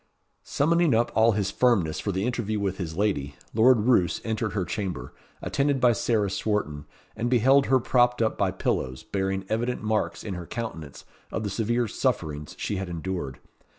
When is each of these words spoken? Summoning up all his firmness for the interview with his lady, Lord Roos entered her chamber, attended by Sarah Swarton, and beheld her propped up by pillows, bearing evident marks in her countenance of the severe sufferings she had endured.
Summoning 0.41 0.95
up 0.95 1.11
all 1.15 1.33
his 1.33 1.51
firmness 1.51 1.99
for 1.99 2.11
the 2.11 2.25
interview 2.25 2.59
with 2.59 2.77
his 2.79 2.97
lady, 2.97 3.35
Lord 3.53 3.81
Roos 3.81 4.19
entered 4.23 4.53
her 4.53 4.65
chamber, 4.65 5.13
attended 5.43 5.79
by 5.79 5.93
Sarah 5.93 6.31
Swarton, 6.31 6.87
and 7.15 7.29
beheld 7.29 7.67
her 7.67 7.79
propped 7.79 8.19
up 8.19 8.35
by 8.35 8.49
pillows, 8.49 9.03
bearing 9.03 9.45
evident 9.47 9.83
marks 9.83 10.23
in 10.23 10.33
her 10.33 10.47
countenance 10.47 11.05
of 11.31 11.43
the 11.43 11.51
severe 11.51 11.87
sufferings 11.87 12.55
she 12.57 12.77
had 12.77 12.89
endured. 12.89 13.37